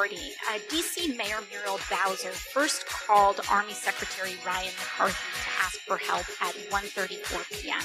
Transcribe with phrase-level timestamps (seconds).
[0.00, 1.16] according to public reporting, uh, D.C.
[1.16, 7.44] Mayor Muriel Bowser first called Army Secretary Ryan McCarthy to ask for help at 1:34
[7.50, 7.82] p.m.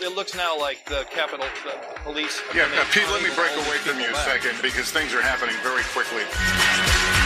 [0.00, 2.42] It looks now like the Capitol the Police.
[2.54, 5.84] Yeah, Pete, let me break away from you a second because things are happening very
[5.94, 7.21] quickly.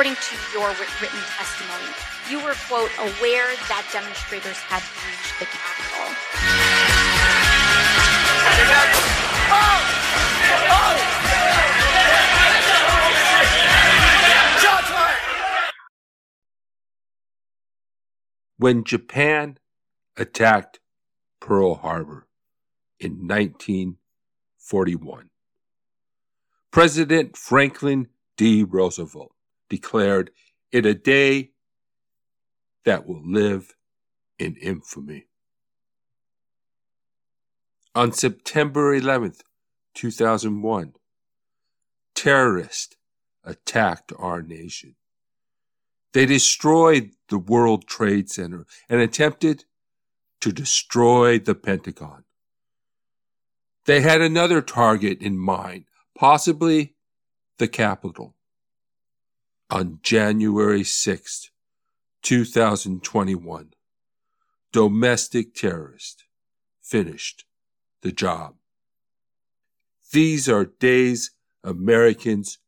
[0.00, 1.92] According to your written testimony,
[2.30, 6.16] you were, quote, aware that demonstrators had breached the Capitol.
[18.56, 19.58] When Japan
[20.16, 20.80] attacked
[21.40, 22.26] Pearl Harbor
[22.98, 25.28] in 1941,
[26.70, 28.64] President Franklin D.
[28.64, 29.34] Roosevelt
[29.70, 30.30] declared
[30.70, 31.52] it a day
[32.84, 33.74] that will live
[34.38, 35.26] in infamy.
[37.94, 39.40] On September 11th,
[39.94, 40.92] 2001,
[42.14, 42.96] terrorists
[43.44, 44.96] attacked our nation.
[46.12, 49.64] They destroyed the World Trade Center and attempted
[50.40, 52.24] to destroy the Pentagon.
[53.86, 55.84] They had another target in mind,
[56.16, 56.94] possibly
[57.58, 58.34] the Capitol.
[59.72, 61.50] On January 6th,
[62.22, 63.70] 2021,
[64.72, 66.24] domestic terrorists
[66.82, 67.44] finished
[68.02, 68.56] the job.
[70.12, 71.30] These are days
[71.62, 72.58] Americans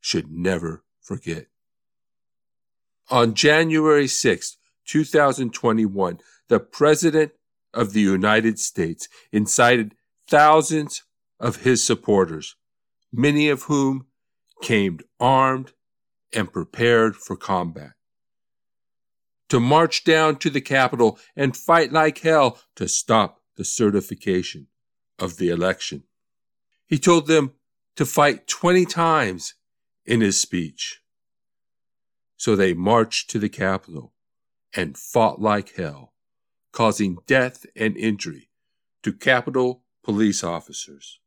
[0.00, 1.46] should never forget.
[3.10, 4.56] On January 6,
[4.86, 7.32] 2021, the President
[7.74, 9.96] of the United States incited
[10.28, 11.02] thousands
[11.40, 12.54] of his supporters,
[13.12, 14.06] many of whom
[14.62, 15.72] came armed
[16.34, 17.92] and prepared for combat.
[19.50, 24.66] To march down to the Capitol and fight like hell to stop the certification
[25.18, 26.04] of the election.
[26.86, 27.52] He told them
[27.96, 29.54] to fight 20 times
[30.04, 31.00] in his speech.
[32.36, 34.12] So they marched to the Capitol
[34.74, 36.12] and fought like hell,
[36.72, 38.50] causing death and injury
[39.02, 41.18] to Capitol police officers.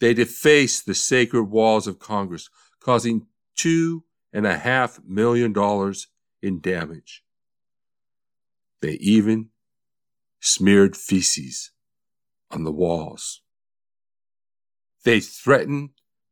[0.00, 2.48] They defaced the sacred walls of Congress,
[2.80, 3.26] causing
[3.58, 6.06] two and a half million dollars
[6.40, 7.22] in damage.
[8.80, 9.50] They even
[10.40, 11.72] smeared feces
[12.50, 13.42] on the walls.
[15.04, 15.90] They threatened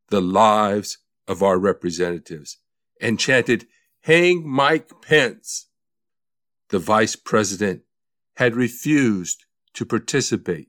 [0.08, 2.58] the lives of our representatives
[3.00, 3.66] and chanted,
[4.02, 5.68] Hang Mike Pence.
[6.68, 7.82] The vice president
[8.36, 9.44] had refused
[9.74, 10.68] to participate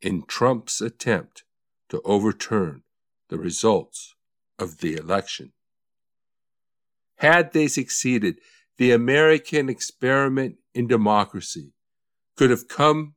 [0.00, 1.44] in Trump's attempt
[1.88, 2.82] to overturn
[3.28, 4.14] the results
[4.58, 5.52] of the election.
[7.18, 8.40] Had they succeeded,
[8.76, 11.72] the American experiment in democracy
[12.36, 13.14] could have come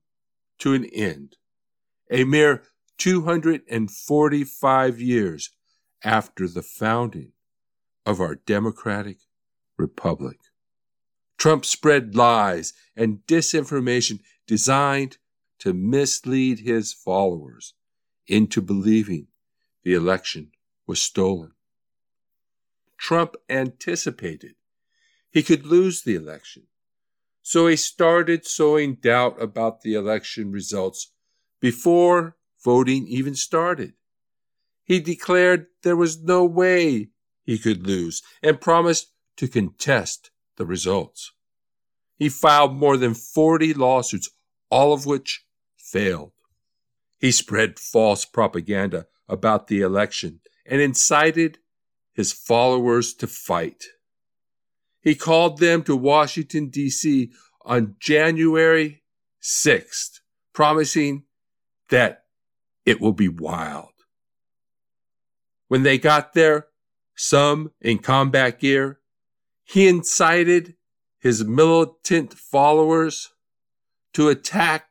[0.60, 1.38] to an end
[2.10, 2.64] a mere
[2.98, 5.52] 245 years
[6.04, 7.32] after the founding
[8.06, 9.20] of our democratic
[9.78, 10.38] republic.
[11.38, 15.18] Trump spread lies and disinformation designed
[15.60, 17.74] to mislead his followers
[18.28, 19.28] into believing
[19.84, 20.52] the election
[20.86, 21.54] was stolen.
[23.02, 24.54] Trump anticipated
[25.32, 26.68] he could lose the election,
[27.42, 31.12] so he started sowing doubt about the election results
[31.60, 33.94] before voting even started.
[34.84, 37.10] He declared there was no way
[37.44, 41.32] he could lose and promised to contest the results.
[42.18, 44.30] He filed more than 40 lawsuits,
[44.70, 45.44] all of which
[45.76, 46.34] failed.
[47.20, 51.58] He spread false propaganda about the election and incited
[52.14, 53.86] his followers to fight.
[55.02, 57.32] He called them to Washington, D.C.
[57.66, 59.04] on January
[59.42, 60.20] 6th,
[60.54, 61.24] promising
[61.90, 62.26] that
[62.86, 63.90] it will be wild.
[65.68, 66.68] When they got there,
[67.16, 69.00] some in combat gear,
[69.64, 70.76] he incited
[71.20, 73.30] his militant followers
[74.14, 74.90] to attack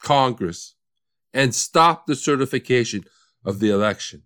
[0.00, 0.74] Congress
[1.32, 3.04] and stop the certification
[3.44, 4.22] of the election.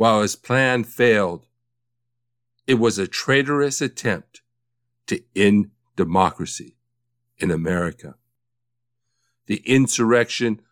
[0.00, 1.46] While his plan failed,
[2.66, 4.40] it was a traitorous attempt
[5.08, 6.78] to end democracy
[7.36, 8.14] in America.
[9.44, 10.62] The insurrection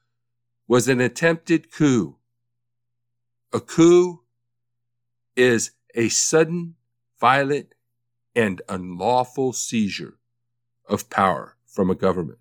[0.66, 2.16] was an attempted coup.
[3.52, 4.22] A coup
[5.36, 6.76] is a sudden,
[7.20, 7.75] violent,
[8.34, 10.16] and unlawful seizure
[10.88, 12.38] of power from a government.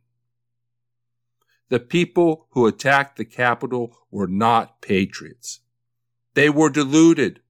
[1.69, 5.60] the people who attacked the Capitol were not patriots.
[6.38, 7.42] They were deluded,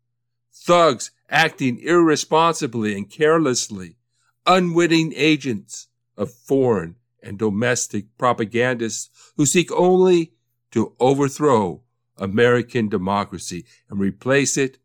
[0.54, 3.98] thugs acting irresponsibly and carelessly,
[4.45, 10.31] unwitting agents of foreign and domestic propagandists who seek only
[10.72, 11.84] to overthrow
[12.16, 14.78] American democracy and replace it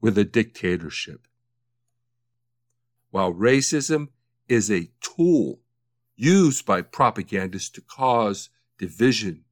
[0.00, 1.26] with a dictatorship.
[3.10, 4.10] While racism
[4.48, 5.58] is a tool
[6.14, 8.48] used by propagandists to cause
[8.78, 9.42] division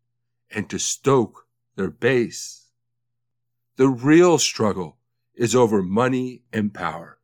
[0.52, 2.67] and to stoke their base,
[3.78, 4.98] the real struggle
[5.36, 7.20] is over money and power.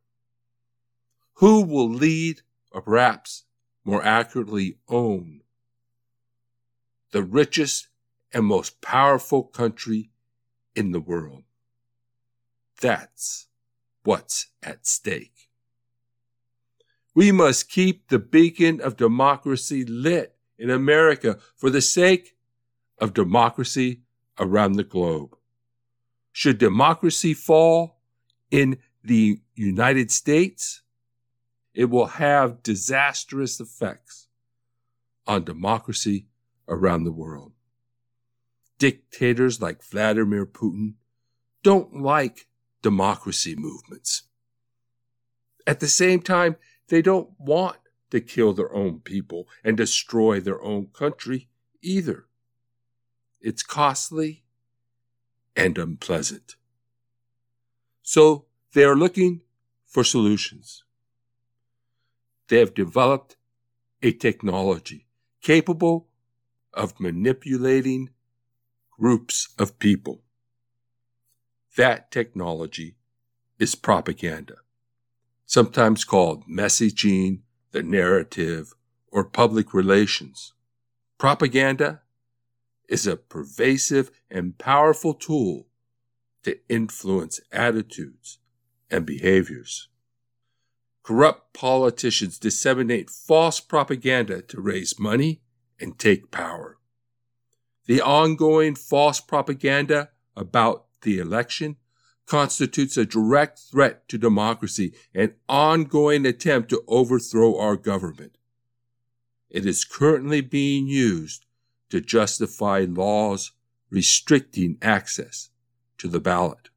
[1.35, 3.43] Who will lead, or perhaps
[3.83, 5.41] more accurately own,
[7.11, 7.89] the richest
[8.33, 10.11] and most powerful country
[10.73, 11.43] in the world?
[12.79, 13.47] That's
[14.05, 15.49] what's at stake.
[17.13, 22.37] We must keep the beacon of democracy lit in America for the sake
[22.97, 24.03] of democracy
[24.39, 25.34] around the globe.
[26.37, 28.01] Should democracy fall,
[28.51, 30.81] in the United States,
[31.73, 34.27] it will have disastrous effects
[35.25, 36.27] on democracy
[36.67, 37.53] around the world.
[38.79, 40.95] Dictators like Vladimir Putin
[41.63, 42.49] don't like
[42.81, 44.23] democracy movements.
[45.65, 46.57] At the same time,
[46.89, 47.77] they don't want
[48.11, 51.47] to kill their own people and destroy their own country
[51.81, 52.25] either.
[53.39, 54.43] It's costly
[55.55, 56.55] and unpleasant.
[58.03, 59.41] So they are looking
[59.85, 60.83] for solutions.
[62.49, 63.37] They have developed
[64.03, 65.07] a technology
[65.41, 66.07] capable
[66.73, 68.09] of manipulating
[68.99, 70.21] groups of people.
[71.77, 72.95] That technology
[73.59, 74.55] is propaganda,
[75.45, 77.39] sometimes called messaging,
[77.71, 78.73] the narrative,
[79.11, 80.53] or public relations.
[81.17, 82.01] Propaganda
[82.87, 85.67] is a pervasive and powerful tool
[86.43, 88.39] to influence attitudes
[88.89, 89.89] and behaviors.
[91.03, 95.41] Corrupt politicians disseminate false propaganda to raise money
[95.79, 96.77] and take power.
[97.85, 101.77] The ongoing false propaganda about the election
[102.25, 108.37] constitutes a direct threat to democracy and ongoing attempt to overthrow our government.
[109.49, 111.44] It is currently being used
[111.89, 113.51] to justify laws
[113.89, 115.49] restricting access
[115.97, 116.69] to the ballot.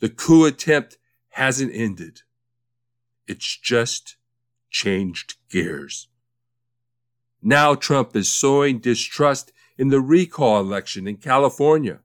[0.00, 0.98] The coup attempt
[1.30, 2.22] hasn't ended.
[3.26, 4.16] It's just
[4.70, 6.08] changed gears.
[7.42, 12.00] Now Trump is sowing distrust in the recall election in California.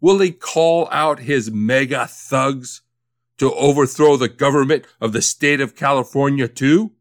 [0.00, 2.82] Will he call out his MAGA thugs
[3.38, 6.92] to overthrow the government of the state of California too?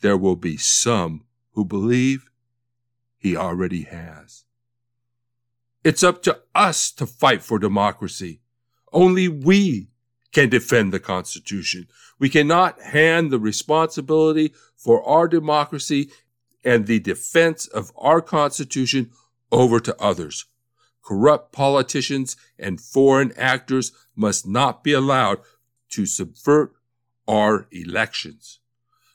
[0.00, 1.23] There will be some
[1.54, 2.30] who believe
[3.16, 4.44] he already has.
[5.82, 8.40] It's up to us to fight for democracy.
[8.92, 9.88] Only we
[10.32, 11.88] can defend the Constitution.
[12.18, 16.10] We cannot hand the responsibility for our democracy
[16.64, 19.10] and the defense of our Constitution
[19.52, 20.46] over to others.
[21.02, 25.40] Corrupt politicians and foreign actors must not be allowed
[25.90, 26.72] to subvert
[27.28, 28.58] our elections.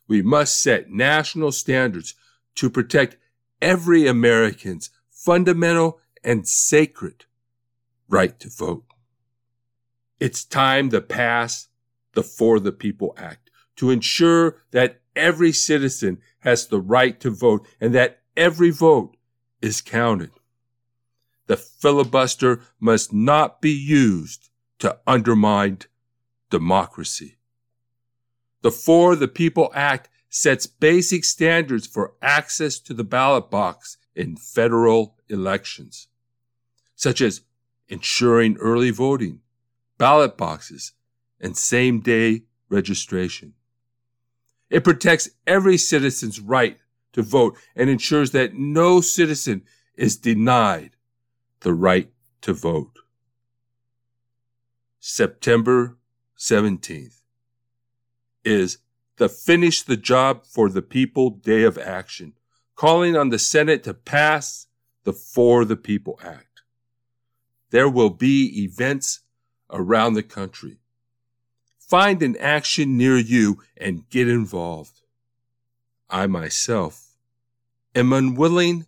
[0.07, 2.15] We must set national standards
[2.55, 3.17] to protect
[3.61, 7.25] every American's fundamental and sacred
[8.07, 8.85] right to vote.
[10.19, 11.67] It's time to pass
[12.13, 17.67] the For the People Act to ensure that every citizen has the right to vote
[17.79, 19.15] and that every vote
[19.61, 20.31] is counted.
[21.47, 25.79] The filibuster must not be used to undermine
[26.49, 27.37] democracy.
[28.61, 34.35] The For the People Act sets basic standards for access to the ballot box in
[34.35, 36.07] federal elections
[36.99, 37.43] such as
[37.87, 39.39] ensuring early voting,
[39.97, 40.91] ballot boxes,
[41.39, 43.53] and same day registration.
[44.69, 46.77] It protects every citizen's right
[47.13, 49.61] to vote and ensures that no citizen
[49.95, 50.91] is denied
[51.61, 52.99] the right to vote.
[54.99, 55.97] September
[56.37, 57.21] 17th
[58.43, 58.79] is
[59.19, 62.33] the Finish the Job for the People Day of Action,
[62.75, 64.67] calling on the Senate to pass
[65.03, 66.61] the For the People Act.
[67.69, 69.19] There will be events
[69.69, 70.77] around the country.
[71.77, 75.01] Find an action near you and get involved.
[76.09, 77.17] I myself
[77.93, 78.85] am unwilling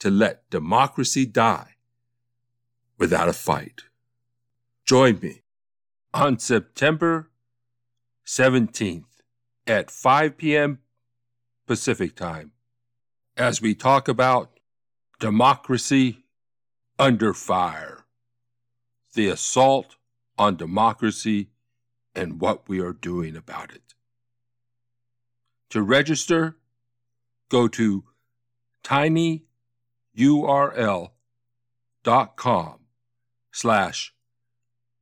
[0.00, 1.76] to let democracy die
[2.98, 3.84] without a fight.
[4.84, 5.40] Join me
[6.12, 7.30] on September
[8.26, 9.13] 17th
[9.66, 10.78] at 5 p.m.
[11.66, 12.52] Pacific Time
[13.36, 14.58] as we talk about
[15.18, 16.24] democracy
[16.98, 18.04] under fire,
[19.14, 19.96] the assault
[20.38, 21.48] on democracy
[22.14, 23.94] and what we are doing about it.
[25.70, 26.56] To register,
[27.48, 28.04] go to
[28.84, 29.40] tinyurl.com
[33.52, 34.14] slash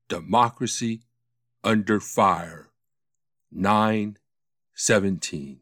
[0.08, 1.02] democracy
[1.64, 2.70] under fire
[4.74, 5.60] 917.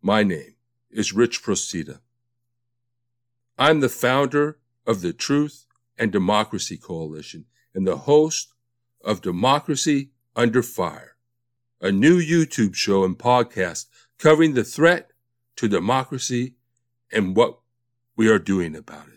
[0.00, 0.54] My name
[0.88, 1.98] is Rich Procida.
[3.58, 5.66] I'm the founder of the Truth
[5.98, 8.54] and Democracy Coalition and the host
[9.04, 11.16] of Democracy Under Fire,
[11.80, 13.86] a new YouTube show and podcast
[14.18, 15.10] covering the threat
[15.56, 16.54] to democracy
[17.10, 17.58] and what
[18.14, 19.15] we are doing about it.